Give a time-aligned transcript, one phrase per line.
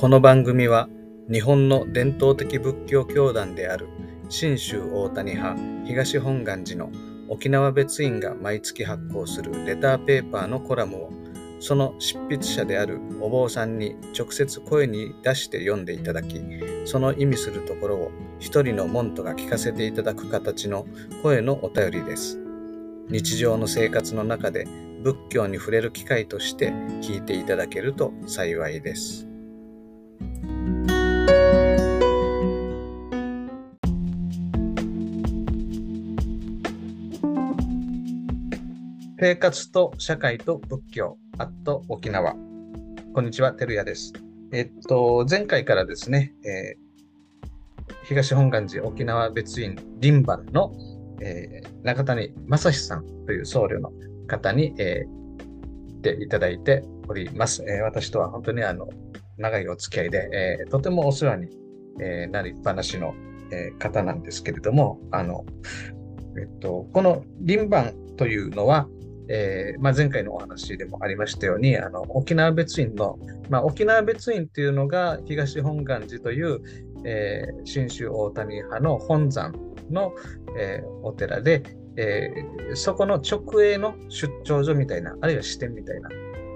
[0.00, 0.88] この番組は
[1.28, 3.88] 日本の伝統的仏教教団である
[4.28, 6.92] 信州大谷派東本願寺の
[7.28, 11.10] 沖縄別院が毎月発行するレターペーパーのコラムを
[11.58, 16.40] その執筆者であるお坊さんに直接声に出して読んでいただき
[16.84, 20.86] その意味するところを一人の門徒が聞かせていただく形の
[21.24, 22.38] 声のお便りです
[23.08, 24.68] 日常の生活の中で
[25.02, 26.70] 仏教に触れる機会として
[27.02, 29.28] 聞いていただけると幸いです。
[39.20, 42.36] 生活と社会と仏教、アット沖縄。
[43.12, 44.12] こんにちは、てるやです。
[44.52, 50.72] えっと、前回からですね、えー、東本願寺沖縄別院林番の、
[51.20, 53.92] えー、中谷正史さんという僧侶の
[54.28, 57.64] 方に、えー、ていただいております。
[57.68, 58.88] えー、私とは本当にあの
[59.38, 61.48] 長いお付き合いで、えー、とてもお世話に、
[62.00, 63.14] えー、なりっぱなしの、
[63.52, 65.44] えー、方なんですけれども、あの
[66.38, 68.88] えっと、この輪番というのは、
[69.28, 73.18] えーまあ、前回のお話でもありましたように、あの沖縄別院の、
[73.50, 76.60] まあ、沖縄別院というのが東本願寺という、
[77.04, 79.52] えー、新州大谷派の本山
[79.90, 80.12] の、
[80.58, 81.62] えー、お寺で、
[81.96, 82.30] え、
[82.74, 86.08] そこの直営の出張所みたいな、あるいは支店みたいな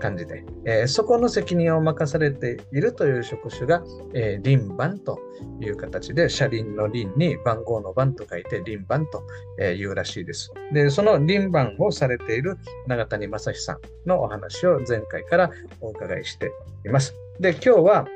[0.03, 5.21] 感じで、えー、そこの責任を任されているという職種が、えー、輪番と
[5.61, 9.23] いう形で、車輪の輪に番号の番と書いて輪番と
[9.63, 10.51] いうらしいです。
[10.73, 12.59] で、その輪番をされている
[12.89, 16.51] 永谷正史さんのお話を前回からお伺いして
[16.85, 17.15] います。
[17.39, 18.09] で、今日は、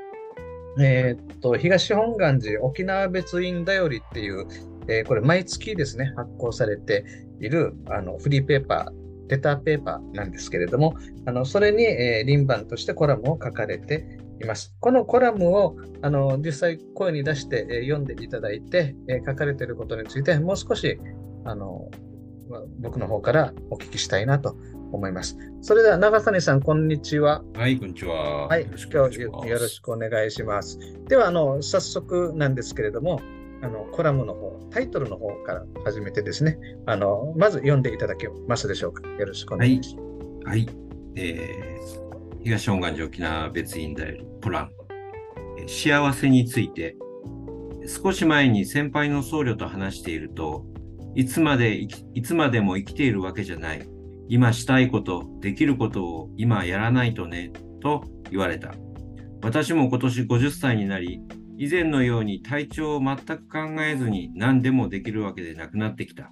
[0.81, 4.47] えー、っと、東本願寺沖縄別院だよりっていう、
[4.89, 7.05] えー、これ毎月ですね、発行されて
[7.41, 10.95] いるあのフリーペーパー、レターペーパーなんですけれども、
[11.27, 14.75] あのそれに、えー、輪番としてコラムを書かれています。
[14.81, 20.99] このコラムをあの実際声に出して、えー、読んでいただいて、えー、書かれていることについてもう少し
[21.45, 21.91] あの
[22.79, 24.57] 僕の方からお聞きしたいなと
[24.93, 25.37] 思います。
[25.63, 27.43] それでは長谷さん、こんにちは。
[27.55, 28.47] はい、こんにちは。
[28.47, 30.79] はい、今日よろしくお願いします。
[31.09, 33.21] では、あの早速なんですけれども、
[33.63, 39.09] あのコラムの方、タイトルの方から始めてですね、あのまず読んでいただけますでしょうか。
[39.09, 40.49] よろしくお願いします。
[40.49, 40.77] はい、はい、
[41.17, 44.71] えー、東本願寺沖縄別院大学プラン、
[45.67, 46.97] 幸せについて、
[47.87, 50.65] 少し前に先輩の僧侶と話していると、
[51.15, 51.77] いつまで
[52.15, 53.89] いつまでも生きているわけじゃない。
[54.29, 58.75] 今したいこと、できることを今やらないとね、と言われた。
[59.43, 61.21] 私も今年50歳になり、
[61.59, 66.31] 以前のように体調を全く考えずに何でもできるわけでなくなってきた。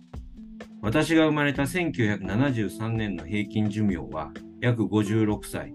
[0.83, 5.73] 私が生まれた1973年の平均寿命は約56歳。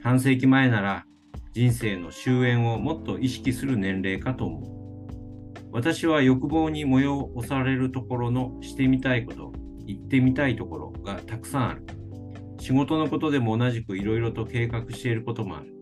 [0.00, 1.06] 半世紀前なら
[1.52, 4.74] 人生の終焉をもっと意識する年齢かと思う。
[5.72, 9.52] 私は欲望に催されるところのしてみたいこと、
[9.86, 11.84] 行ってみたいところがたくさんある。
[12.60, 15.73] 仕事のことでも同じくいろいろと計画していることもある。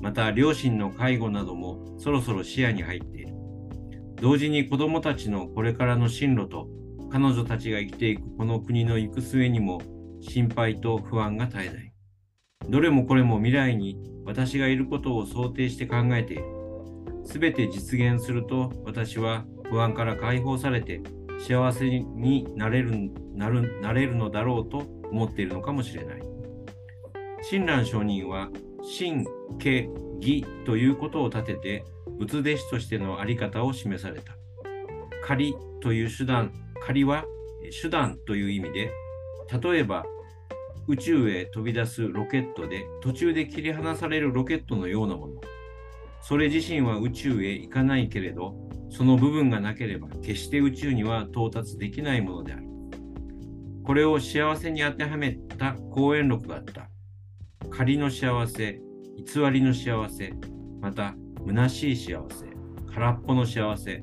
[0.00, 3.34] また両親の介護などもそろそろ視野に入っている。
[4.16, 6.68] 同時に子どもたちのこれからの進路と
[7.10, 9.80] 彼女たちが生きていくこの国の行く末にも
[10.20, 11.92] 心配と不安が絶えない。
[12.68, 16.44] どれもこれも未来に私がいることを想定して考えている。
[17.24, 21.00] すべて実現すると私は不安から解放されて
[21.38, 22.92] 幸せになれる
[23.34, 24.78] なるなれるのだろうと
[25.10, 26.22] 思っているのかもしれない。
[27.42, 28.48] 親鸞上人は
[28.88, 29.24] 真、
[29.58, 29.88] 家、
[30.20, 31.84] 義ということを立てて、
[32.18, 34.36] 仏弟子としての在り方を示された。
[35.24, 37.24] 仮という手段、仮は
[37.82, 38.92] 手段という意味で、
[39.60, 40.04] 例えば
[40.88, 45.40] 宇宙へ飛び出すロケットで途中で切り離されるロケットのようなもの。
[46.22, 48.54] それ自身は宇宙へ行かないけれど、
[48.90, 52.66] その部分がなければ決して宇宙には到達できないものである。
[53.84, 56.88] これを幸せに当てはめた講演録があった。
[57.70, 58.80] 仮の幸せ、
[59.16, 60.32] 偽りの幸せ、
[60.80, 61.14] また
[61.46, 62.46] 虚しい幸せ、
[62.94, 64.02] 空っぽの幸せ、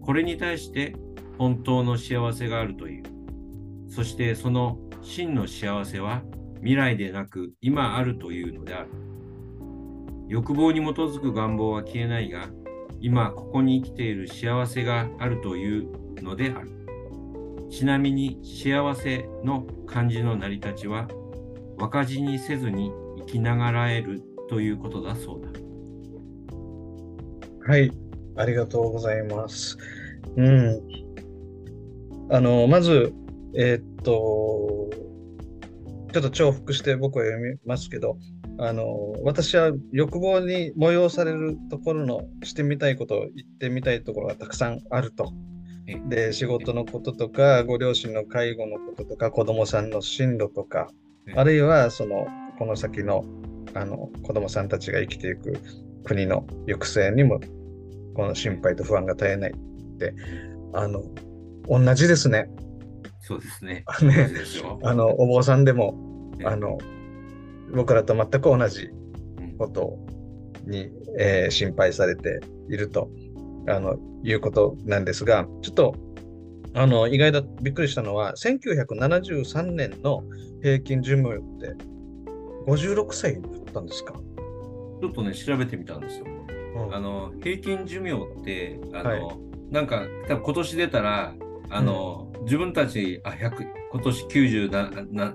[0.00, 0.94] これに対して
[1.38, 3.02] 本当の幸せがあるという。
[3.88, 6.22] そしてその真の幸せは
[6.56, 8.90] 未来でなく今あるというのである。
[10.28, 12.48] 欲望に基づく願望は消えないが、
[13.00, 15.88] 今ここに生きている幸せがあるという
[16.22, 16.70] のである。
[17.70, 21.08] ちなみに幸せの漢字の成り立ちは
[21.78, 25.48] 若字にせずに生きながらえるということだそうだ。
[27.66, 27.92] はい、
[28.36, 29.76] ありがとうございます。
[30.36, 30.80] うん。
[32.30, 33.12] あの、まず、
[33.54, 34.90] えー、っと、
[36.12, 38.16] ちょっと重複して僕は読みますけど、
[38.58, 45.32] あの、私は欲望に催されるところのしてみたいことを言ってみたいところがたくさんあると。
[46.08, 50.90] で、仕事のこととか、ご両親の介護のこととか、子供さんの進路とか、
[51.34, 52.26] あるいはその、
[52.58, 53.24] この先の
[53.74, 55.60] あの子供さんたちが生きていく
[56.04, 57.40] 国の行く末にも、
[58.14, 60.14] この心配と不安が絶えないって、
[60.72, 61.02] あの、
[61.68, 62.48] 同じですね。
[63.20, 63.84] そうですね。
[64.02, 64.30] ね
[64.82, 66.78] あの、お坊さんでも、あの、
[67.74, 68.88] 僕らと全く同じ
[69.58, 69.98] こと
[70.66, 72.40] に、えー、心配されて
[72.70, 73.10] いると
[73.68, 75.94] あのいうことなんですが、ちょっと
[76.74, 80.22] あの意外だびっくりしたのは、1973年の
[80.62, 81.74] 平均寿命って
[82.66, 84.14] 56歳だったんですか？
[85.00, 86.26] ちょっとね、調べてみたんですよ。
[86.76, 89.38] うん、あの平均寿命ってあの、はい、
[89.70, 91.34] なんか多分今年出たら
[91.70, 95.34] あの、うん、自分たちあ100今年90なな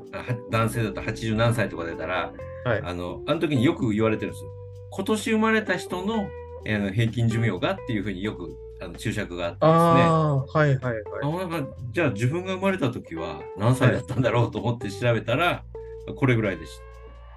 [0.51, 2.31] 男性だと80何歳とか出たら、
[2.65, 4.49] はい、あのあの時によく言われてるんですよ。
[4.91, 6.27] 今年生まれた人の
[6.65, 10.09] えー、平均寿命がっていうふうによくあの注釈があってですね。
[10.11, 11.65] はいはいはい。
[11.91, 15.63] じゃあ自分が生まれた時は何歳だったんだろうと思って調べたら、は
[16.09, 16.93] い、これぐらいでした。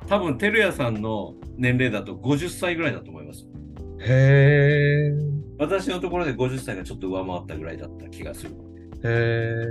[0.06, 3.46] 多分、照屋さんの年齢だと50歳ぐらいだと思います。
[4.00, 5.12] へえ。
[5.58, 8.50] 私のところで50歳がちょっと上回ったぐらいだった気がする。
[9.04, 9.62] へ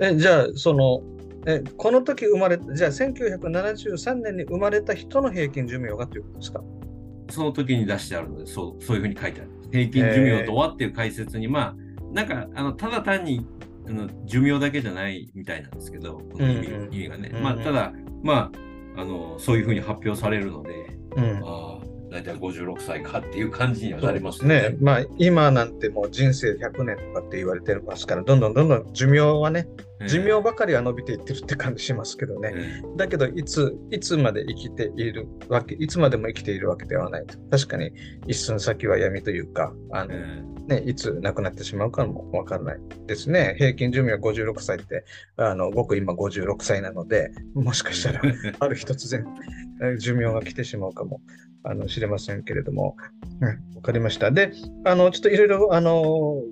[0.00, 0.12] え。
[0.12, 1.02] え、じゃあ、その、
[1.46, 6.60] え、この時生まれ、じゃあ1973年に生まれた人の平均寿命がということですか
[7.30, 9.50] その時に出してあるので、そう、そういうふうに書いてある。
[9.72, 11.76] 平均寿命とはっていう解説に、まあ、
[12.12, 13.46] なんか、あの、ただ単に、
[13.88, 17.30] あの寿命だけじゃないみたいなんですけど、この意味,、意味がね。
[17.42, 17.92] まあ、ただ、
[18.22, 18.52] ま
[18.96, 20.86] あ、あの、そういうふうに発表されるので、
[21.16, 21.81] うん、ああ、
[22.12, 24.70] 大体56歳かっていう感じにはなりますね。
[24.70, 29.66] ねまあ、今なんてもう人生100年とかって言われてますから、どんどんどんどん寿命はね、
[30.06, 32.82] 寿命ばかりは伸びていってるって感じしますけどね。
[32.96, 37.38] だけど、いつ、いつまで生きているわけ、いつまでも生きているわけではないと。
[37.50, 37.92] 確かに、
[38.26, 40.14] 一寸先は闇というか、あの、
[40.66, 43.56] ね、いつ亡くなってしまうかもわからないですね。
[43.58, 45.04] 平均寿命56歳って、
[45.36, 48.20] あの、僕今56歳なので、もしかしたら、
[48.58, 49.24] ある日突然、
[49.98, 51.20] 寿命が来てしまうかも
[51.64, 52.96] あの知れませんけれども、
[53.40, 54.30] わ、うん、かりました。
[54.30, 54.52] で、
[54.84, 56.42] あのちょっといろいろあの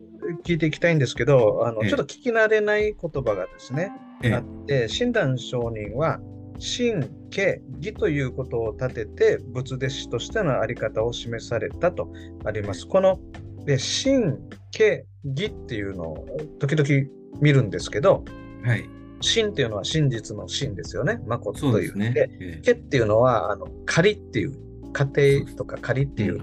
[0.45, 3.91] 聞いていきたいんですけど、あの、ちょっと聞き慣れない言葉がですね、
[4.33, 6.21] あって、親鸞上人は、
[6.59, 12.13] 神、家、義ということを立てて、仏弟子としてのあり方を示されたと
[12.45, 12.87] あります。
[12.87, 13.19] この
[13.65, 14.37] で神、
[14.73, 16.27] 家、義っていうのを
[16.59, 17.09] 時々
[17.41, 18.25] 見るんですけど、
[18.63, 18.89] はい、
[19.21, 21.21] 真っていうのは真実の真ですよね。
[21.27, 21.97] 誠という。
[21.97, 22.31] ね、で、
[22.65, 24.55] 家っていうのはあの仮っていう
[24.93, 26.39] 家庭とか仮っていう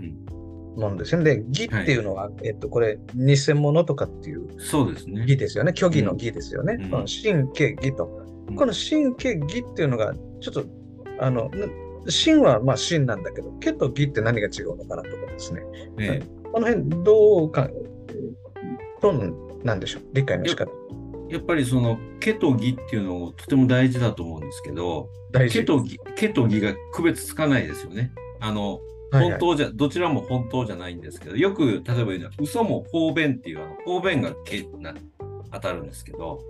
[0.77, 1.37] ものですよね。
[1.37, 5.73] で、義っていうのは、はい、えっと、これ、偽物とかっていうそうですね義ですよね。
[5.75, 6.77] 虚偽の義ですよね。
[6.79, 8.05] うん、この神経義と。
[8.55, 10.65] この神経義っていうのが、ちょっと、
[11.19, 11.51] あの、
[12.25, 15.61] 神はまあ神なんだけど、家と義って何が違うのかなとかですね。
[15.99, 17.69] ええ、この辺、どうか、
[19.01, 19.33] どう
[19.63, 20.71] なんでしょう、理解の仕方。
[21.29, 28.11] やっぱりその、家と義っていうのをとても大事だと思うんですけど、家と義家と義が区別つかないですよね。
[28.39, 28.79] あの、
[29.11, 34.93] 本当じゃ、はいはい、どちらも本当じゃないんですけど、よく、例えば言うのは、嘘も方便っていう、あの方便がけな
[35.51, 36.41] 当たるんですけど。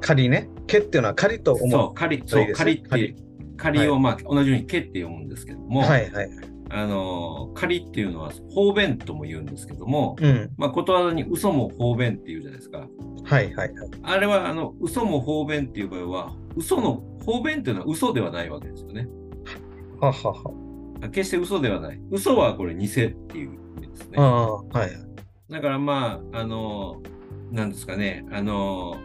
[0.00, 0.48] 仮ね。
[0.66, 1.70] けっていうのは仮と思う。
[1.70, 3.16] そう、仮、そう、仮って、
[3.56, 6.30] 仮を、まあ、同じようにけって読むんですけども、はいはい。
[6.68, 12.88] あの、仮っていうのは方便とも言うんですけども、うん、まあ、ことわざに嘘も方便っていうじゃないですか。
[13.24, 13.72] はいはいはい。
[14.02, 19.08] あれは、あの、嘘も方便っていう場合は、嘘の、方便っていうのは嘘ではないわけですよね。
[20.00, 20.66] ははは。
[21.10, 22.00] 決して嘘ではない。
[22.10, 23.02] 嘘はこれ偽って
[23.38, 24.18] いう意味ですね。
[24.18, 25.52] はい。
[25.52, 27.02] だからまあ、あの、
[27.50, 28.96] なんですかね、あの、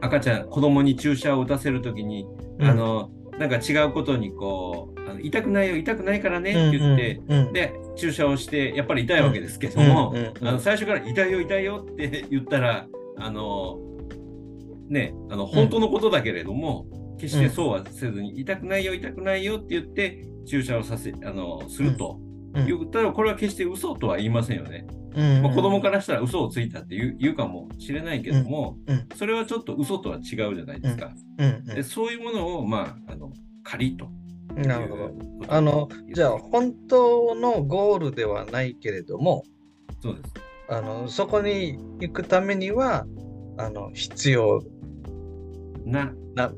[0.00, 2.26] 赤ちゃん、子供に注射を打たせるときに、
[2.58, 7.46] うん、あの、なんか違うことにこう、あの痛くないよ、痛くないからねって言って、うんうん。
[7.46, 12.86] うん、で、注射をして、やっぱり痛いわけですけども、うんうんうん、あの最初から痛いよ、痛いよって言ったら、
[13.18, 13.78] あの、
[14.88, 16.86] ね、あの本当のことだけれども、
[17.18, 22.20] 決してそうはせずに、痛くないよ、痛くないよって言って、注射をさせ、あの、すると。
[22.66, 24.86] 言ったら、これは決して嘘とは言いませんよね。
[25.16, 30.22] うんまあ、子供からしたら嘘をついたって言う言うかもしれないけども、うん、それはちょっと嘘とは違う
[30.56, 31.12] じゃないですか。
[31.38, 33.32] うんでそういうものを、まあ、あの
[33.62, 34.08] 仮と。
[34.54, 35.12] なるほど。
[35.48, 39.42] あの、じゃあ、本当のゴールではないけれども、
[40.00, 40.34] そうです。
[40.68, 43.06] あのそこに行くためには、
[43.58, 44.62] あの必要
[45.84, 46.52] なな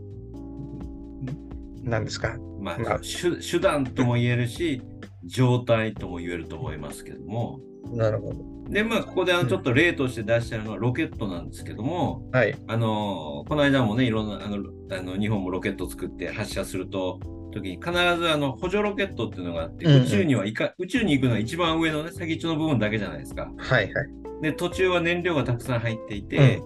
[1.83, 4.83] なんですか、まあ、まあ、手段とも言えるし、
[5.27, 7.61] 状態とも言えると思いますけども。
[7.93, 8.71] なるほど。
[8.71, 14.57] で、まあ、ここであのちょっと例として出してるのはロケットなんですけども、はい、あのこの間もね、いろんなあの
[14.91, 17.21] あの日本もロケット作って発射すると、
[17.53, 23.51] 時に必ずあの補助ロケットっていうのがあって、うんうん宇宙には行か宇宙に行くのは一番上のね先っちょの部分だけじゃないですか。
[23.57, 24.09] はいはい。
[24.43, 26.61] で途中は燃料がたくさん入っていて、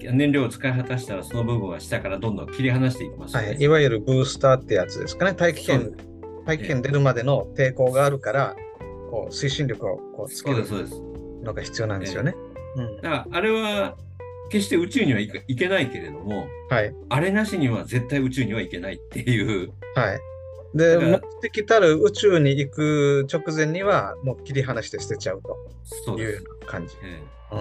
[0.00, 5.34] 燃料を使い果たしたらその部分は下からどんどん切り離していきますよね、はい、いわゆるブースターってやつですかね。
[5.34, 5.92] 大気圏、
[6.46, 8.56] 大気圏出るまでの抵抗があるから、
[9.10, 10.64] こう推進力をこうつける。
[11.42, 12.34] のが必要なんですよね。
[12.76, 13.96] うんだからあれは
[14.50, 16.92] 決して宇宙には行けないけれども、はい。
[17.08, 19.72] あれなしには絶対宇宙には行けないっていう。
[19.94, 20.20] はい。
[20.76, 25.42] で、目的たる宇宙に行く直前には、もう切り離して捨てちゃう
[26.04, 26.96] という感じ。
[27.04, 27.60] えうん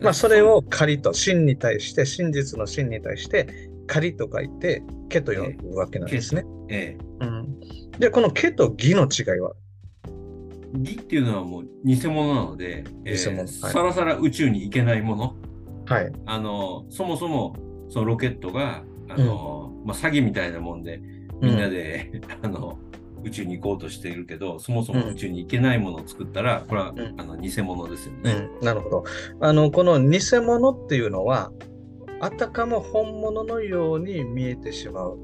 [0.00, 3.48] えまあ、それを仮と、真に対して、真実の真に対して、
[3.88, 6.44] 仮と書いて、けと呼ぶわけなんですね。
[6.68, 7.43] ええうん、
[7.98, 9.52] で、このけと義の違いは、
[10.74, 15.36] 義っていうのはもう偽物なので、え偽物はいさらさら宇宙に行けないもの。
[15.86, 16.12] はい。
[16.26, 17.56] あのそもそも
[17.88, 21.00] そのロケットがあの、まあ、詐欺みたいなもんで
[21.40, 22.78] みんなで、 あの
[23.22, 28.32] 宇宙に行こうとしているけどそもそも宇宙に行けないものを作ったら、これは、んあの偽物ですようね。
[28.32, 29.04] ん、なるほど。
[29.40, 31.52] あの、この偽物っていうのは、
[32.20, 35.18] あたかも本物のように見えてしまう。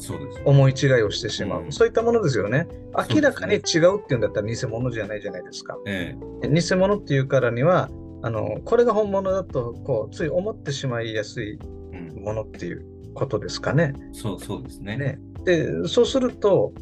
[0.00, 0.42] そうです。
[0.44, 1.64] 思い違いをしてしまう。
[1.64, 2.66] うんそういったものですよね。
[3.10, 3.60] 明らかに違う
[4.02, 5.76] っていうんだったら偽物じゃないじゃないですか。
[5.86, 7.88] ええ偽物っていうからには、
[8.22, 11.58] あのこれが本物だとこうつい思ってしまいやすい
[11.92, 13.92] うん、ものっていうことですかね。
[14.12, 14.96] そうそうですね。
[14.96, 16.72] ねでそうすると、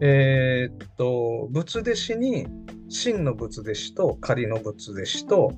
[0.00, 2.46] えーっと仏弟子に
[2.88, 5.52] 真の仏弟子と仮の仏弟子と、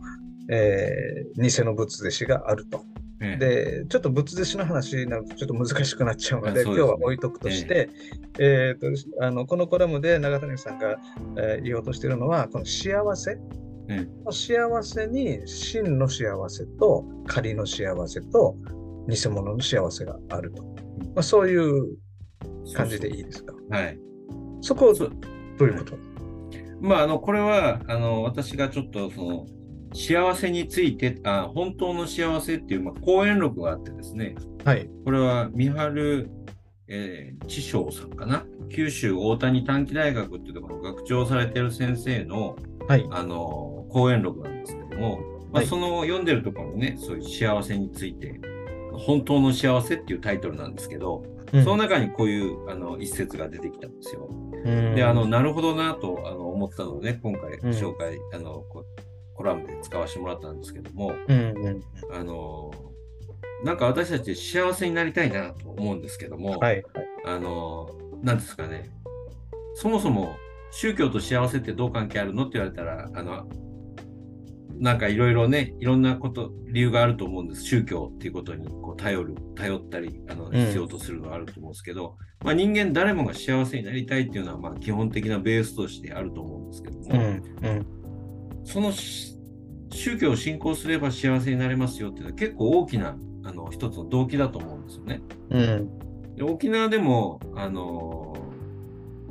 [0.51, 2.83] えー偽の仏弟子があると。
[3.21, 3.83] ええ。
[3.83, 6.71] で、ちょっと仏弟子の話になるとちょっと難しくなっちゃうので、ね。
[6.71, 7.89] 今日は置いとくとして、
[8.39, 10.97] えーとあのこのコラムで長谷さんが、
[11.39, 13.39] えー言おうとしているのは、この幸せ、
[13.89, 18.57] え幸せに真の幸せと仮の幸せと
[19.09, 20.63] 偽物の幸せがあると。
[20.65, 21.97] まあ、そういう
[22.75, 23.55] 感じでいいですか？
[23.71, 23.99] はい。
[24.61, 25.11] そこ、そう。
[25.59, 25.97] どういうこと、
[26.81, 29.47] まあ、あの、これは、あの、私がちょっと、その、
[29.95, 34.89] 幸せについて、あ本当の幸せっていう、まあ、講演録があってですね、はい。
[35.05, 36.29] これは、三春、
[36.89, 38.45] えー、知章さんかな。
[38.69, 42.57] 九州大谷短期大学っていうところの学長をされてる先生の、
[42.89, 43.07] はい。
[43.11, 48.41] あの、講演録なんですけども、まあ、はいその読んでるところにね、そういう幸せについて、
[48.93, 54.29] 本当の幸せっていうタイトルなんですけど、うんその中にこういうあの一節が出てきたんですよ。
[54.65, 58.85] うんで、あの、なるほどなとあの思ったので、今回うん紹介、あのこ
[59.37, 62.71] コラムで使わせてもらったんですけども、うんうんあの、
[63.65, 66.83] なんか私たち幸せになりたいなと思うんですけども、はい。
[67.25, 67.89] あの、
[68.23, 68.91] なんですかね、
[69.75, 70.37] そもそも
[70.71, 73.47] 宗教と幸せってどう関係あるのって言われたら、あの、
[74.79, 77.63] なんかいろいろね、いろんなこと、理由があると思うんです。
[77.63, 87.21] 宗教っていうことにこう頼る、頼ったり、あの、必要とするのはあると思うんですけど、まあ人間誰もが幸せになりたいっていうのは、まあ基本的なベースとしてあると思うんですけども、うん
[87.63, 88.06] うん
[88.67, 89.35] そのし
[89.93, 95.23] 宗教を信仰すれば幸せになれますよっていうのは結構大きな、あの、一つの動機だと思うんですよね。
[95.51, 95.89] うん
[96.37, 98.37] で沖縄でも、あの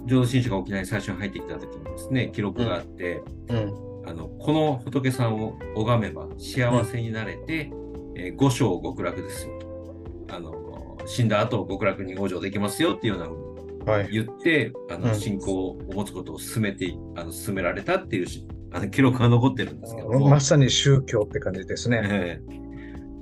[0.08, 7.72] 浄土真宗が沖縄に最初に入ってきた時にですね、記録があって、うんあのこの仏さんを拝めば幸せになれて、
[8.16, 10.36] えー五生極楽ですよと。
[10.36, 14.10] あの死んだ後極楽に往生できますよっていうようなふうにはい。
[14.12, 20.30] 言って、あのうん信仰を持つことを進めて、あの進められたっていうしあ の記録が残ってるんですけども。
[20.30, 22.02] まさに宗教って感じですね。
[22.04, 22.66] ええ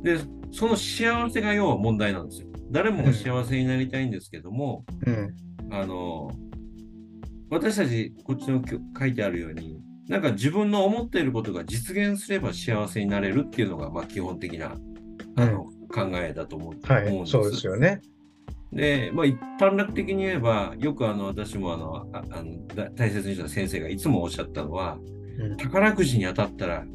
[0.04, 0.18] で、
[0.52, 2.48] その幸せが要は問題なんですよ。
[2.70, 5.36] 誰もが幸せになりたいんですけども、うん
[5.72, 6.30] あの、
[7.50, 8.62] 私たち、こっちの
[9.00, 14.76] 書いてあるように、なんか自分の思っていることが実現すれば幸せになれるっていうのが、まあ基本的な、
[15.38, 17.08] あの、考えだと思う,、はい。
[17.08, 17.32] 思うんです。
[17.32, 18.02] そうですよね。
[18.74, 25.23] で、まあ一般楽的に言えば、よくあの、私もあの、ああのだ大切にした先生がいつもおっしゃったのは、うん
[25.58, 26.86] 宝くじに当たったら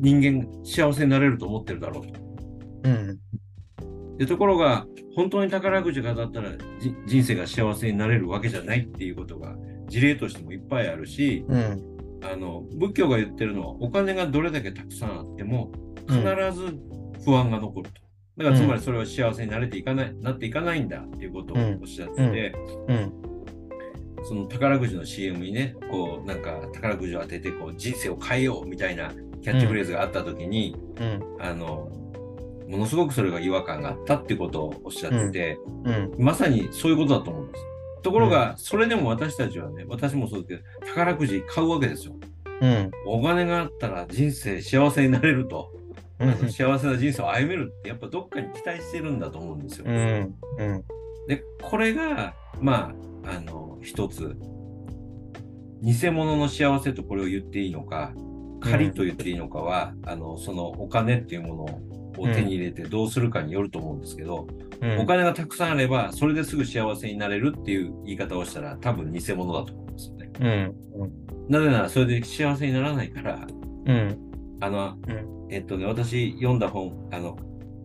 [0.00, 2.06] 人間幸せになれると思ってるだろう。
[2.06, 2.20] と。
[2.84, 3.18] うん。
[4.18, 9.56] でところが、本当に宝くじが当たったらじ人生が幸せになれるわけじゃないっていうことが
[9.88, 11.82] 事例としてもいっぱいあるし、うん。
[12.22, 15.70] あの仏教が言ってるのはお金がどれだけたくさんあっても
[16.08, 16.54] 必うん。
[16.54, 16.78] ず
[17.24, 18.00] 不安が残ると。
[18.38, 22.54] だからつまりそれは幸せになれていかない、なっていかないんだっていうことをおっしゃってて、
[22.88, 23.27] うん
[24.24, 31.36] その宝くじの CM にね、こうなんか宝くじを当ててこう人生を変えようみたいなキャッチフレーズがあった時に、うん。
[31.40, 31.90] あの、
[32.68, 36.14] ものすごくそれが違和感があったってことをおっしゃってて、うん。
[36.18, 37.64] まさにそういうことだと思うんです。
[38.02, 42.14] ところが、それでも私たちはね、私もそうですけど、宝くじ買うわけですよ。
[42.60, 42.90] うん。
[43.06, 45.72] お金があったら人生幸せになれると、
[46.20, 49.84] あの幸せな人生を歩めるって、やっぱどっかに期待してるんだと思うんですよ。
[49.86, 50.34] うん。
[50.58, 50.84] うん
[51.28, 52.92] で、これが、ま
[53.24, 54.36] あ、あの、一つ、
[55.82, 58.12] 偽物の幸せとこれを言っていいのか、
[58.60, 61.54] 仮と言っていいのかは、あの、そのお金っていうも
[62.16, 64.48] のを手に入れてどうするかによると思うんですけど、
[64.80, 65.00] うん。
[65.00, 70.30] お金がたくさんあれば、それですぐ幸せになれるっていう言い方をしたら、多分偽物だと思うんですよね。
[70.40, 71.50] うん。
[71.50, 73.46] なぜなら、それで幸せにならないから、
[73.86, 74.18] うん。
[74.60, 75.52] あの、うん。
[75.52, 77.36] えっとね、私読んだ本、あの、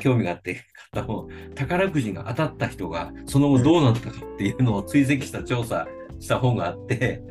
[0.03, 5.88] 興味があって買った本、宝くじが当たった人が、その後どうなったかっていうのを追跡した調査
[6.19, 7.22] した本があって、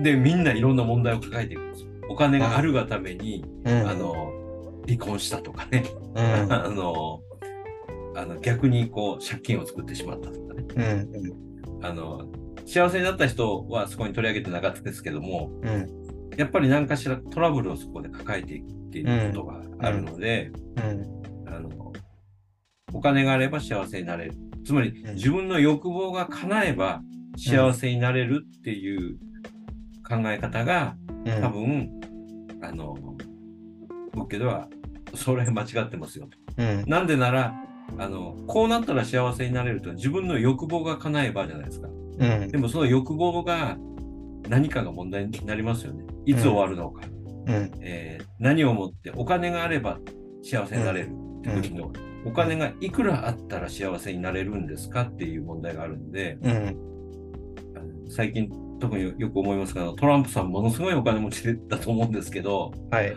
[0.00, 1.88] で、みんないろんな問題を抱えていくんですよ。
[2.08, 3.88] お金があるがために、うん。
[3.88, 4.32] あの、
[4.86, 6.22] 離婚したとかね、うん。
[6.52, 7.20] あの、
[8.14, 10.64] あの逆にこう借金を作ってしまったとかね。
[10.74, 11.48] うん
[11.80, 12.28] あの、
[12.66, 15.88] 幸せになった人はそこに取り上げてなかったですけども、うん。
[16.36, 21.17] やっぱり何かしらトラブルをそこで抱えていくっていうことがあるので、うん
[22.92, 24.34] お金があれば幸せになれる。
[24.64, 27.00] つまりうん自分の欲望が叶えば
[27.36, 29.16] 幸せになれるっていう
[30.06, 31.90] 考え方がうん多分、
[32.62, 32.94] あの、
[34.12, 34.68] 仏教では
[35.14, 36.62] それ間違ってますよと。
[36.62, 37.54] うんなんでなら、
[37.98, 41.88] あの、こうなったら幸せになれると自分の欲望が叶えばじゃないですか。
[41.88, 43.76] うんでもその欲望が
[44.48, 46.04] 何かが問題になりますよね。
[46.26, 47.02] いつ終わるのか。
[47.46, 49.98] うんえー何をもってお金があれば
[50.44, 51.90] 幸せになれるって時の、
[52.24, 56.76] お金がいくらあったら幸せになれるんですかっていう問題があるんで、うん
[58.10, 63.14] 最近特によく思いますが、トランプさんものすごいお金持ちだと思うんですけど、はい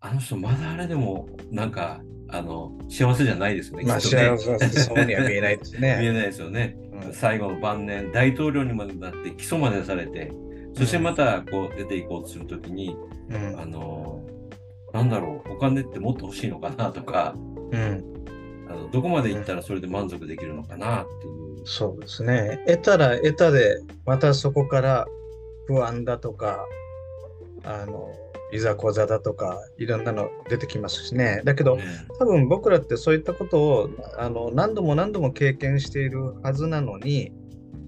[0.00, 3.84] あの人まだあれでもなんか、あの、幸せじゃないですよね。
[3.84, 6.12] まあね幸せそうには見えないです 見えね。
[6.12, 6.76] ないですよね。
[7.04, 10.32] うん最後の晩年、大統領にまでなって起訴までされて、
[10.74, 12.96] そしてまたこう出ていこうとするときに、
[13.28, 14.22] うんあの、
[14.92, 17.34] なんだろう、お金ってもっと欲しいのかなとか、
[17.72, 18.19] うん
[18.70, 21.66] あのどこまで行ったらそれで満足できるのかなっていう。
[21.66, 22.62] そうですね。
[22.66, 25.06] 得たら得たで、またそこから
[25.66, 26.64] 不安だとか、
[27.64, 28.12] あの、
[28.52, 31.42] いざこざだとか、いろんなの出てきますしね。
[31.44, 31.84] だけど、ね
[32.18, 37.32] 多分僕らってそういったことをあの何度も何度も経験しているはずなのに、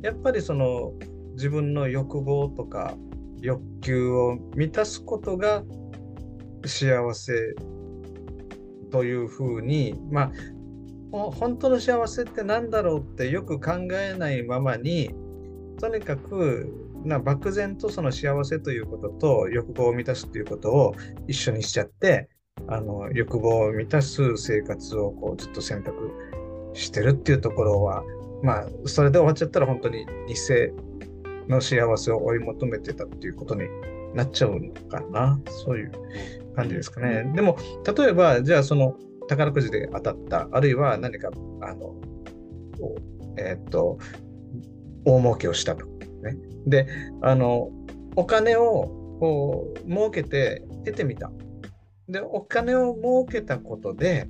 [0.03, 0.93] やっぱりその
[1.35, 2.95] 自分の欲望とか
[3.41, 5.63] 欲求を満たすことが
[6.65, 7.33] 幸せ
[8.91, 10.33] というふうに、まあ、ほ
[11.13, 15.11] 本当の幸せって何だろうってよく考えないままに、
[15.79, 16.73] とにかく
[17.05, 20.95] な漠然とその幸せということと欲望を満たすということを
[21.29, 22.29] 一緒にしちゃって、
[22.69, 26.11] あの欲望を満たす生活をこうずっと選択
[26.75, 28.03] してるっていうところは、
[28.43, 30.35] まあ、それで終わっちゃったら本当に偽
[31.49, 33.63] の幸せを追い求めてたっていうことに
[34.15, 35.41] なっちゃうのかな。
[35.65, 35.93] そういう
[36.55, 37.31] 感じですかね。
[37.35, 37.57] でも、
[37.97, 38.97] 例えば、じゃあその
[39.29, 41.31] 宝くじで当たった、あるいは何か、
[41.61, 41.79] あの、
[42.79, 43.99] こうえーっと、
[45.05, 45.87] 大儲けをしたと。
[45.87, 46.37] ね。
[46.67, 46.87] で、
[47.23, 47.71] あの、
[48.17, 51.31] お金をこう儲けて得てみた。
[52.09, 54.29] で、お金を儲けたことで、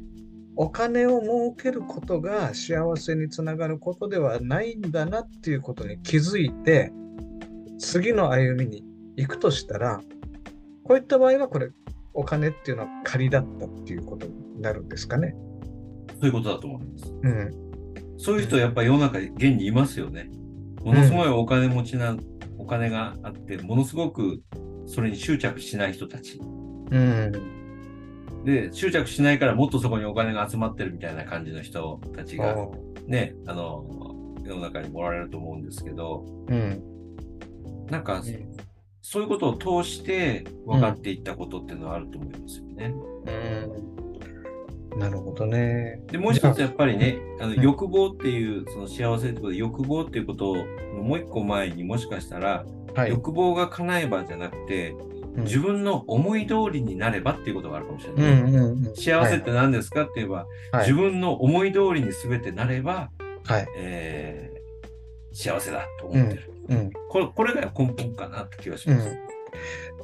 [0.55, 6.93] お金を儲けることが幸せにつながることではないんだなっていうことに気づいて、
[7.79, 8.85] 次の歩みに
[9.17, 10.01] 行くとしたら、
[10.85, 11.71] こういった場合はこれ、
[12.14, 15.35] お金っていうのは仮だったっていうことになるんですかね。
[16.20, 17.14] そういうことだと思います。
[17.22, 17.51] うん。
[18.18, 20.31] そういう人やっぱり世の中に現にいますよね。
[20.83, 22.16] ものすごいお金持ちな、
[22.59, 24.42] お金があって、ものすごく
[24.87, 26.38] それに執着しない人たち。
[26.90, 27.33] うん。
[28.44, 32.57] で、執着しないからもっとそこにお金が集まってるみたいな感じの人たちが
[33.07, 33.85] ね、あの、
[34.44, 36.83] 世の中にもおられると思うんですけど、うん。
[37.90, 38.22] なんか、
[39.03, 42.95] そういうことを通して分かっていったことっていうのはあると思いますよね。
[44.93, 44.99] うん。
[44.99, 46.01] なるほどね。
[46.07, 53.11] で、もう一つやっぱりね、あのうん欲望っていう、その幸せってことで、欲望っていうことのもう一個前にもしかしたら、はい。
[53.11, 55.12] 欲望が叶えばじゃなくて、うん
[55.45, 58.43] 自分の思い通りになればっていうことがあるかもしれうない。
[58.43, 58.55] んうん
[58.87, 58.95] うん。
[58.95, 63.11] 幸せって何ですかって言えば、はい自分の思い通りに全てなれば、
[63.45, 63.67] はい。
[63.79, 64.62] えー
[65.35, 66.52] 幸せだと思ってる。
[66.68, 66.90] うん。
[67.11, 69.16] これこれが根本かなって気がします。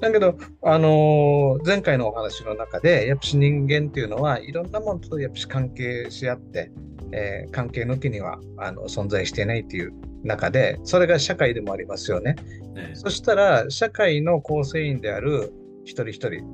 [0.00, 6.70] だけど、あのー前回のお話の中で、やっぱし人間っていうのはいろんなものとやっぱし関係し合って、
[7.12, 9.92] えー関係抜きにはあの存在していないっていう
[10.24, 12.36] 中で、それが社会でもありますよね。
[12.74, 15.52] ねそしたら、社会の構成員である
[15.84, 16.44] 一人一人、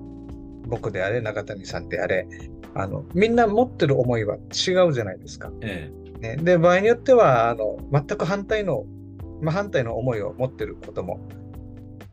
[0.67, 2.27] 僕であれ、中谷さんであれ、
[2.75, 5.51] あのみんな持ってる思いは違うじゃないですか。
[5.61, 5.91] え
[6.21, 8.85] ね、で場合によってはあの全く反対の、
[9.41, 11.21] まあ、反対の思いを持ってることも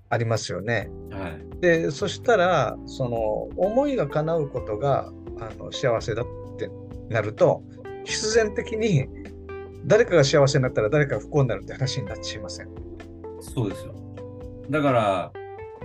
[0.10, 0.90] ありますよね。
[1.12, 1.62] えはい。
[1.62, 6.26] でそしたらその思いが叶うことがあの幸せだっ
[6.58, 6.70] て
[7.10, 7.64] なると
[8.04, 9.08] 必然的に
[9.86, 12.70] 誰かが幸せになったら誰かが不幸になるって話になっちゃいません。
[13.40, 13.94] そうですよ。
[14.70, 15.32] だから、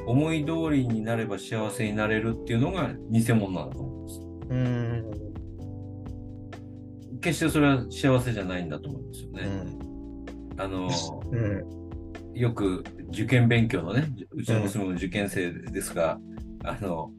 [0.06, 4.20] 思い通りになれば幸せになれるっていうのが偽物なんだと思うんです。
[4.50, 5.10] うん。
[7.20, 9.42] 決してそれは幸せじゃないんだと思うんですよね。
[9.42, 9.78] うん。
[10.58, 10.88] あの、
[11.32, 11.76] うん。
[12.34, 16.18] よく受験勉強のね、うちの娘も受験生ですが、
[16.64, 17.10] あの、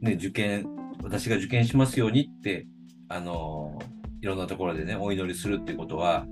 [0.00, 0.66] ね、受験、
[1.02, 2.66] 私が受験しますようにって、
[3.08, 3.78] あの、
[4.22, 6.26] いろんなところでね、お祈りするっていうことは、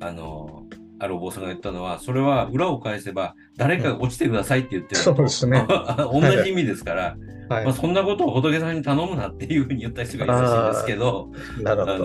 [0.00, 0.66] あの、
[0.98, 5.66] あるお坊さんが言ったのは、それは裏を返せば、誰かが落ちてくださいって言ってるのとそうですね
[6.12, 7.16] 同じ意味ですから、
[7.48, 7.72] はいまあ、。
[7.72, 11.98] そんなことを仏さんに頼むなっていうふうに言った人がいるらしいんですけど、あなるほ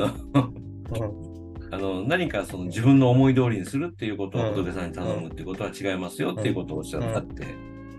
[1.00, 1.35] ど。
[1.72, 7.46] あの何かその自分の思い通りにするっていうことはうん仏さんに頼むっていうことは違いますよっていうことをおっしゃったって、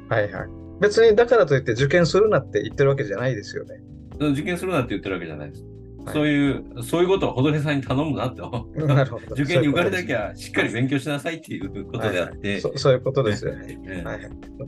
[0.09, 0.49] はいはい。
[0.81, 3.77] 別にだからといって受験するなって言ってるわけじゃないですよね。
[4.19, 5.63] 受験するなって言ってるわけじゃないです。
[5.63, 5.77] はい
[6.13, 8.69] そういう、そういうことを仏さんに頼むなと。
[8.77, 9.35] なるほど。
[9.35, 12.61] 受験に受かれなきゃゃしっかり勉強しなさいっていうことであって。
[12.61, 14.03] そそういうことですよね。
[14.05, 14.21] はい、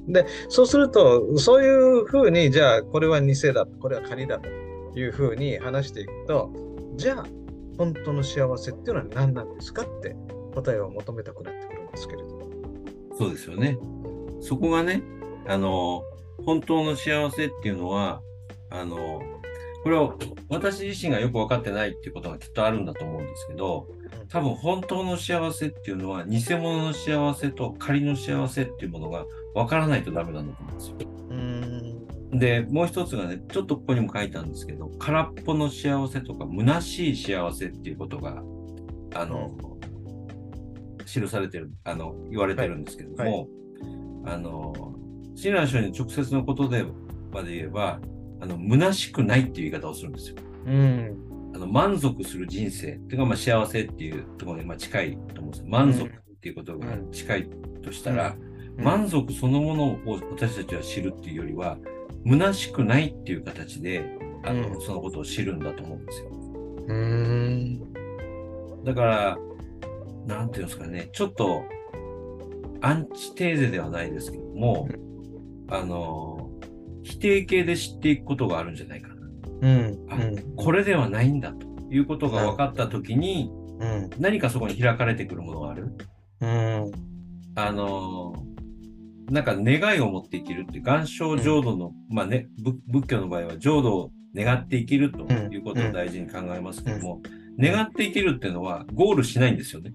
[0.08, 4.48] で、そうすると、そういうふうに、じゃあ、これは偽だ、これは仮だと
[4.98, 6.50] いうふうに話していくと、
[6.96, 7.26] じゃあ、
[7.78, 10.16] 本当の幸せっていうのは何なんですかって
[10.54, 12.28] 答えを求めたくなってくるんですけれど。
[13.16, 13.78] そうですよね。
[14.40, 15.02] そこがね、
[15.46, 16.02] あの、
[16.44, 18.20] 本当の幸せっていうのは、
[18.70, 19.22] あの、
[19.84, 23.86] これを私自身がよく分かってないっていうことがきっとあるんだと思うんですけど、
[24.28, 31.17] 多分本当の幸せっていうのは偽物の幸せと仮の幸せっていうものが分からないとダメなんだと思うんですよ。
[32.38, 38.42] で、もう一つがね、ちょっとここにも書いたんですけど、空っぽの幸せとか虚しい幸せっていうことが、
[39.14, 39.56] あの、
[41.06, 43.48] 記されてる、あの、言われてるんですけれども、
[44.24, 44.72] あの、
[45.34, 46.84] 親鸞聖に直接のことで
[47.32, 48.00] まで言えば、
[48.40, 50.36] あの、虚しくないっていう言い方をするんですよ。
[50.66, 51.24] うん。
[51.54, 55.66] あの満足する人生っていうか、まあ、幸せっていうところにまあ近いと思うんですよ。
[55.68, 57.50] 満足っていうことが近い
[57.82, 58.48] としたら、うん
[58.78, 61.76] 満足そのものを私たちは知るっていうよりは、
[62.26, 64.04] 虚しくないっていう形で、
[64.44, 66.28] あの、うんそのことを知るんだと思うんですよ。
[66.88, 68.84] うーん。
[68.84, 69.38] だから、
[70.26, 71.64] なんていうんですかね、ちょっと、
[72.80, 74.88] アンチテーゼではないですけども、
[75.68, 76.50] あの、
[77.02, 79.14] 否定形で知っていくことがあるんじゃないかな。
[79.60, 80.06] うん。
[80.08, 80.54] あうん。
[80.56, 83.50] これではないんだということが分かったときに、
[83.80, 84.10] うん。
[84.18, 85.92] 何かそこに開かれてくるものがある？
[86.40, 86.92] うん。
[87.56, 88.34] あの
[89.30, 97.20] なんか願いを持って生きるって、願生浄土の、まあね、仏仏教の場合は浄土を願って生きるということを大事に考えますけども、
[97.58, 99.92] 願って生きるっていうのはゴールしないんですよね。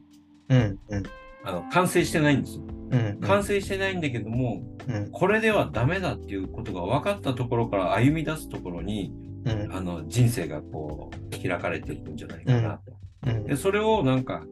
[0.49, 0.79] うん。
[0.89, 1.03] うん。
[1.45, 2.63] あの、完成してないんですよ。
[2.91, 3.19] うん。
[3.21, 5.11] 完成してないんだけども、うん。
[5.11, 9.13] これではダメだっていうことが分かったところから歩み出すところに、
[9.45, 9.73] うん。
[9.73, 12.93] あの、人生がこう、開かれていくんじゃないかなと。
[13.27, 14.43] うんで、それをなんか、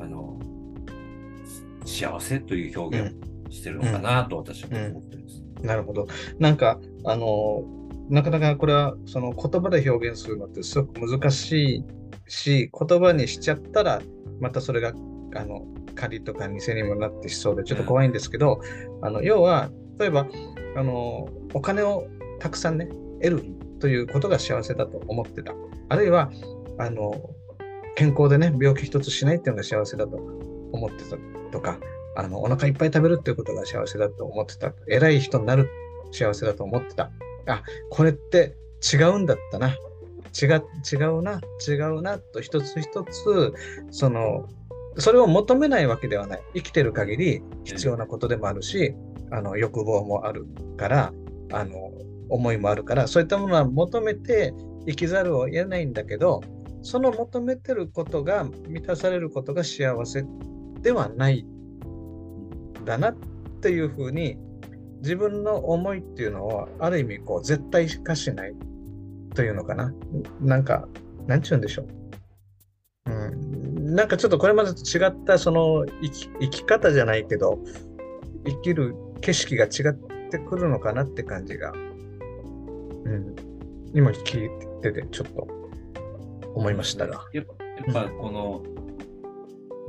[0.00, 0.38] あの、
[1.84, 5.42] 幸せという表現をしてるのかなと私は思ってます。
[5.62, 6.06] なるほど。
[6.38, 7.64] なんか、あの、
[8.08, 11.84] なかなかこれは、その言葉で表現するのってすごく難しい
[12.28, 14.00] し、言葉にしちゃったら、
[14.40, 14.92] またそれが、
[15.34, 18.60] あの、仮とか偽にもなってしそうで、ちょっと怖いんですけど、
[19.02, 20.28] あの、要は、例えば、
[20.76, 22.06] あの、お金を
[22.38, 22.88] たくさんね、
[23.22, 23.44] 得る
[23.80, 25.54] ということが幸せだと思ってた。
[25.88, 26.30] あるいは、
[26.78, 27.12] あの、
[27.96, 30.16] 健康でね、病気一つしないっていうのが幸せだと
[30.72, 31.16] 思ってた
[31.50, 31.78] とか、
[32.16, 34.72] あの、お腹いっぱい食べるっていうことが幸せだと思ってた。
[34.88, 35.68] 偉い人になる
[36.12, 37.10] 幸せだと思ってた。
[37.46, 38.56] あ、これって
[38.92, 39.68] 違うんだったな。
[39.68, 43.54] 違う、違うな、違うな、と一つ一つ、
[43.90, 44.48] その、
[44.98, 46.42] それを求めないわけではない。
[46.54, 48.94] 生きてる限り必要なことでもあるし、
[49.30, 51.12] あの、欲望もあるから、
[51.52, 51.92] あの、
[52.28, 54.54] 思いもあるから、そういったものは求めて
[54.86, 56.42] 生きざるを得ないんだけど、
[56.82, 60.24] その求めてることが満たされることが幸せ
[60.82, 61.46] ではない
[62.86, 63.16] だなっ
[63.60, 64.38] ていうふうに
[65.02, 68.54] 自分の思いっていうのはある意味こう絶対化しない
[69.34, 69.92] というのかな。
[70.40, 70.88] なんか
[71.26, 71.82] なんて言うんでしょ
[73.06, 77.58] う、うん、なんかちょっとこれまでと違ったその生き生き方じゃないけど
[78.46, 79.94] 生きる景色が違っ
[80.30, 81.76] てくるのかなって感じが、う
[83.10, 83.36] ん、
[83.92, 84.50] 今聞い
[84.82, 85.48] ててちょっと
[86.54, 87.24] 思いましたが。
[87.32, 87.54] やっぱ
[87.92, 88.62] やっぱこの、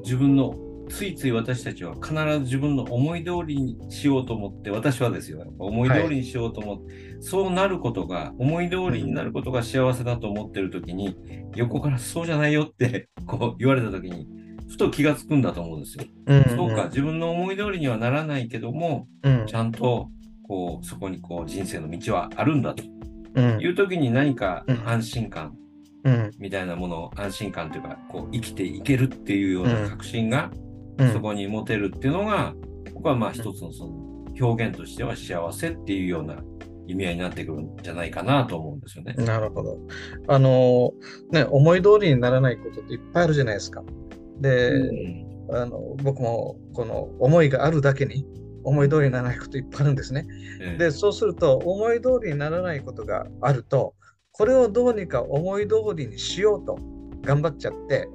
[0.03, 0.53] 自分の
[0.89, 11.15] ついつい私たちは必ず自分の思い通りにしようと思って、私はですよ、思い通りにしようと思って、そうなることが、思い通りになることが幸せだと思ってる時に、
[11.55, 14.27] 横からそうじゃないよって こう言われた時に、
[14.69, 16.05] ふと気がつくんだと思うんですよ。
[16.25, 19.45] うんそうか、自分の思い通りにはならないけども、うん。
[19.45, 20.09] ちゃんと
[20.47, 22.83] こうそこにこう人生の道はあるんだと。
[23.35, 23.61] うん。
[23.61, 24.87] いう時に何かうん。
[24.87, 25.55] 安心感
[26.03, 26.31] うん。
[26.37, 30.66] みたいなものを安心感というか、こう生きていけるっていうような確信がうん
[31.13, 32.53] そこに持てるっていうのが、
[32.93, 36.37] 僕はまあ一つのその表現としては幸せっていうような
[36.87, 39.13] 意味合いになってくるんじゃないかなと思うんですよね。
[39.17, 39.79] なるほど。
[40.27, 40.93] あの
[41.31, 43.83] ね、思い通りにならないことっていっぱいあるじゃないですか。
[44.39, 48.25] で、うんあの僕もこの思いがあるだけに
[48.63, 50.27] 思い通りにならないこといっぱいあるんですね。
[50.61, 53.95] ええで、そうすると思い通りにならないことがあると、
[54.31, 56.77] これをどうにか思い通りにしようと
[57.21, 58.09] 頑張っちゃって、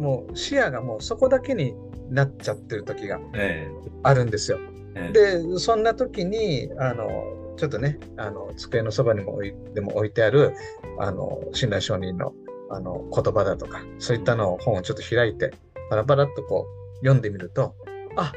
[0.00, 1.74] もう視野がもうそこだけに
[2.10, 3.68] なっちゃってる時がえ
[4.02, 4.58] あるんですよ。
[4.94, 7.08] えええで、そんな時に、あの、
[7.56, 10.54] ちょっとね、あの、机のそばにも置いでも置いてある、
[10.98, 12.32] あの、親鸞上人の、
[12.70, 15.52] あの、言葉だとか、そういったのを本をちょっと開いて、
[15.90, 17.74] パラパラっとこう、読んでみると、
[18.16, 18.32] あ、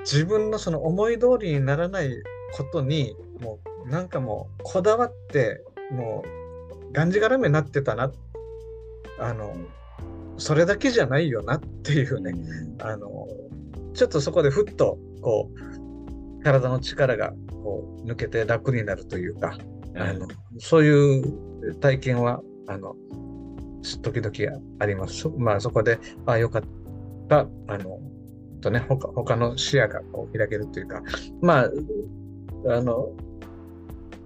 [0.00, 2.10] 自分のその思い通りにならない
[2.52, 6.24] ことに、もう、なんかもう、こだわって、も
[6.90, 8.12] う、がんじがらめになってたな。
[9.18, 9.54] あの、
[10.38, 12.32] それだけじゃないよなっていうね、
[12.80, 13.26] あの、
[13.94, 19.58] ちょっとそこでふっと、こう、体の力がこう抜けて楽になるというか、
[19.94, 22.94] えあのそういう体験は、あの、
[24.02, 25.18] 時々あります。
[25.18, 26.62] そまあ、そこで、ああ、よかっ
[27.28, 27.98] た、あの、
[28.60, 31.02] とね、他他の視野がこう開けるというか、
[31.40, 31.70] まあ、
[32.68, 33.10] あの、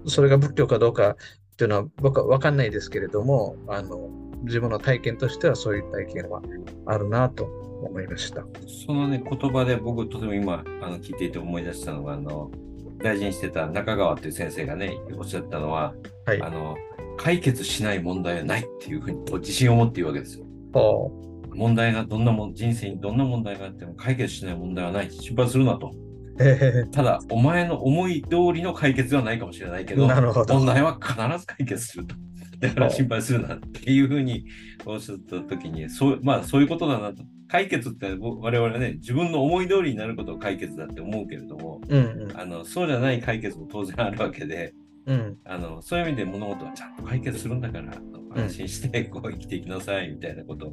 [0.05, 1.15] それが仏教かどうかっ
[1.55, 4.09] ていうのは僕は分かんないですけれども、あの、
[4.43, 6.41] 自分の体験としてはそういう体験は
[6.85, 7.45] あるなと
[7.83, 8.45] 思いました。
[8.85, 12.51] そのね、言葉で僕とても今あの聞いていて思い出したのが、あの、
[12.99, 15.93] 大事にしてた中川っていう先生がね、おっしゃったのは、
[16.25, 16.41] はい。
[16.41, 16.75] あの、
[17.17, 20.45] 解決しない問題はないっていうふうに自信を持って言うわけですよ。
[20.73, 21.11] お
[21.53, 25.11] 問題がどんなもん、人生にどんな問題があっても解決しない問題はない。
[25.11, 25.91] 心配するなと。
[26.39, 30.07] えただ、お前の思い通りの解決ではないかもしれないけど。
[30.07, 32.15] 問題は必ず解決すると。
[32.59, 34.45] だから心配するなっていうふうに
[34.85, 37.23] おっしゃったときに、そうまあそういうことだなと。
[37.47, 44.73] 解決って我々はね、自分の思い通りになることを解決だって思うけれども、うんあのそうじゃない解決も当然あるわけで、
[45.05, 45.15] うん。
[45.15, 45.37] うん。
[45.45, 47.93] あのそういう意味で物事はちゃんと解決するんだから、
[48.35, 50.71] 安心してこう生きていきなさいみたいなことを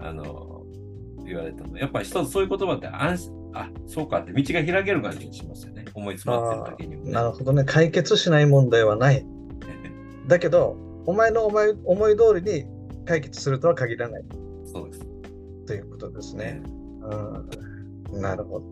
[0.00, 0.62] あの
[1.24, 1.78] 言われたの。
[1.78, 5.84] やっぱり一つそういう言葉って安心、あそうかって道が開ける感じがしますよね。
[5.94, 7.12] 思い詰まってる時にもね。
[7.12, 7.64] なるほどね。
[7.64, 9.24] 解決しない問題はない。
[10.26, 12.64] だけど、お前の思い思い通りに
[13.06, 14.22] 解決するとは限らない
[14.64, 15.06] そうです。
[15.66, 16.62] ということですね。
[18.12, 18.66] うん、なるほど。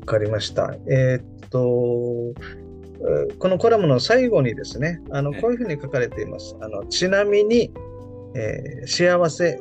[0.00, 0.74] わかりました。
[0.88, 6.56] えーっと、えーこのコラムの最後にですね、あのええこういうふうに書かれています。
[6.60, 7.72] あのちなみに、
[8.34, 9.60] えー幸せ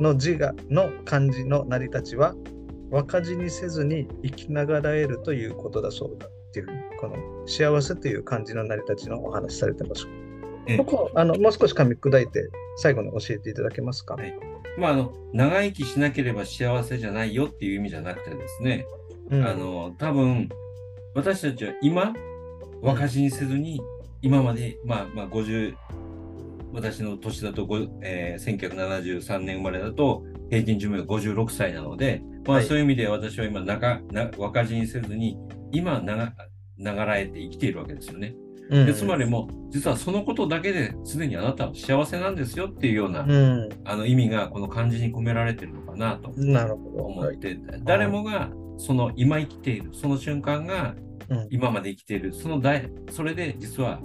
[0.00, 2.34] の字がの漢字の成り立ちは、
[2.90, 6.66] 若字にせずに生きながらえるということだそうだっていう
[7.00, 7.16] この
[7.46, 10.06] 幸せという漢字の成り立ちのお話しされてます。
[10.66, 10.76] ええ。
[10.78, 14.14] ここあの、もう少し噛み砕いて、最後に教えていただけますか？
[14.14, 14.34] はい。
[14.76, 18.86] まあ、あの長生きしなければ幸せじゃないよっていう意味じゃなくてですね、
[19.30, 19.46] うん。
[19.46, 20.48] あの多分
[21.14, 22.12] 私たちは今
[22.82, 23.80] 若死にせずに
[24.20, 25.74] 今まで、まあまあ、50
[26.72, 32.66] 私の年だと、ごえー1973年生まれだと平均寿命が56歳なので、まあ、はい。
[32.66, 35.38] そういう意味で私は今長な若死にせずに
[35.70, 36.32] 今長
[36.78, 38.34] 長らえて生きているわけですよね。
[38.70, 47.04] うんでつまりもう実はそのことだけですでにあなたは幸せなんですよっていうような、うん、あの意味がこの漢字に込められてるのかなとなるほど。
[47.04, 50.94] はい思って、誰もがその今生きているその瞬間が
[51.28, 54.00] うん今まで生きているその大それで実は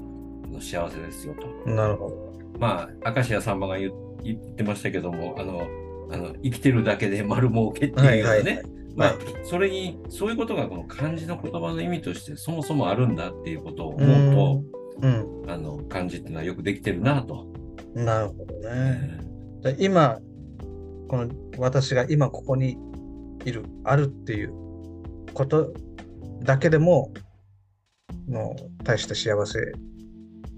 [0.59, 1.69] 幸せですよと。
[1.69, 2.57] なるほど。
[2.59, 5.67] まあ明石家さんまが言ってましたけどもあの
[6.11, 9.17] あの生きてるだけで丸儲けっていうね、はいはいはいまあはい。
[9.43, 14.63] それにそういうことがこの漢字の言葉の意味としてそもそもあるんだっていうことを思う
[15.01, 17.47] と、うん、あの漢字っていうのはよくできてるなと。
[17.95, 19.19] なるほどえ
[19.63, 19.73] ね。
[19.73, 20.19] で今、
[21.07, 22.77] この私が今ここに
[23.45, 24.53] いる、あるっていう
[25.33, 25.73] こと
[26.43, 27.13] だけでも、
[28.27, 29.59] もう大した幸せ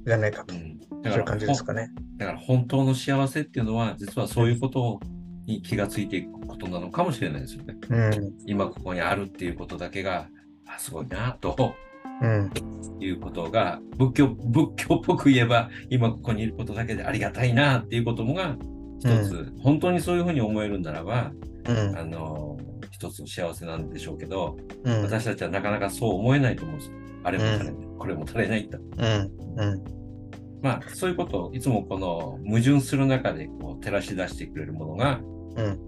[0.05, 0.79] じゃないかと、ーうん。
[1.03, 1.89] そういう感じですかね。
[2.17, 4.99] だから本当の幸せっていうのは、実はそういうこと
[5.45, 7.75] に気がついていくことなのかもしれないですよね。
[7.89, 10.27] うん、今ここにあるっていうことだけが、
[10.67, 11.75] あすごいなと。
[12.21, 12.51] うん、
[12.99, 18.55] いうことが、仏教、仏教っぽく言えば、今ここにいることだけでありがたいなっていうこともが、
[18.99, 21.31] 一つ、本当にそういうふうに思えるんならば、
[21.67, 22.59] うん、あの、
[22.91, 26.91] 一つの幸せなんでしょうけど、うん、私たちはなかなかそう思えないと思うんです。
[27.23, 28.77] あれも足りない、これも足りないと。
[28.77, 29.83] うん、うん、
[30.61, 35.40] まあ、そういうことをいつもこの矛盾する中でこう照らし出してくれるものがうん、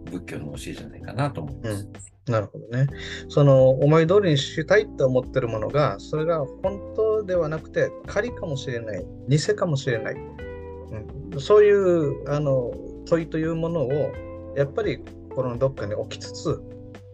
[0.06, 2.14] 仏教の教えじゃないかなと思います。
[2.28, 2.88] なるほどね。
[3.28, 10.16] その思い通りにしたいと思ってるものが、それが本当ではなくて、仮かもしれない、偽かもしれない。
[10.16, 12.72] うん、そういうあの
[13.06, 14.12] 問いというものを
[14.56, 15.00] やっぱり
[15.30, 16.62] 心のどっかに置きつつ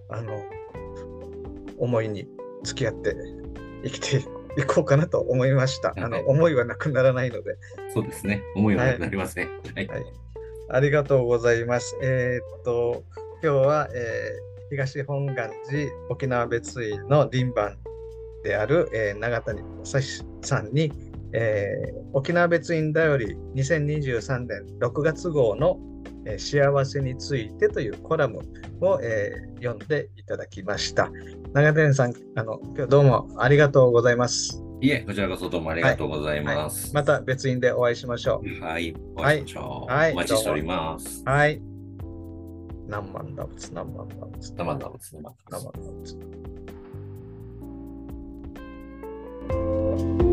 [0.10, 0.44] あの
[1.78, 2.28] 思いに
[2.64, 3.16] 付き合って
[3.84, 4.18] 生きて
[4.58, 5.94] いこうかなと思いました。
[5.98, 7.56] あの思いはなくならないので。
[7.94, 8.44] そうですね。
[8.56, 9.48] 思いはなくなりません。
[9.48, 9.88] はい。
[9.88, 10.06] はい、
[10.72, 11.98] ありがとうございます。
[12.02, 13.04] えー、っと、
[13.42, 17.78] 今日は、えー、東本願寺沖縄別院の輪番
[18.44, 20.92] である、えー、長谷正史さんに、
[21.34, 25.80] えー、沖縄別院だより2023年6月号の、
[26.26, 28.40] えー、幸せについてというコラム
[28.82, 31.10] を、えー、読んでいただきました。
[31.54, 34.69] 長谷さん、あの今日どうもありがとうございます。
[34.82, 36.94] いえ、こちらこそどうもありがとうございます。
[36.94, 38.64] はいはい、また別院でお会いしましょう。
[38.64, 39.92] はい、お会いしましょう。
[39.92, 41.22] はい、お待ちしております。
[41.26, 41.62] はい。
[42.88, 44.54] 何万打仏、何万打仏。
[44.56, 45.60] 何万打仏、何万打
[50.24, 50.29] 仏。